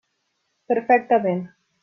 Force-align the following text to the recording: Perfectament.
Perfectament. 0.73 1.45